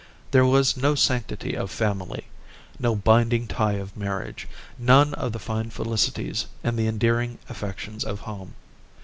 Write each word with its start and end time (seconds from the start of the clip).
There 0.31 0.47
was 0.47 0.75
no 0.75 0.95
sanctity 0.95 1.53
of 1.53 1.69
family, 1.69 2.23
no 2.79 2.95
binding 2.95 3.45
tie 3.45 3.73
of 3.75 3.95
marriage, 3.95 4.47
none 4.79 5.13
of 5.13 5.31
the 5.31 5.37
fine 5.37 5.69
felicities 5.69 6.47
and 6.63 6.75
the 6.75 6.87
endearing 6.87 7.37
affections 7.47 8.03
of 8.03 8.21
home. 8.21 8.55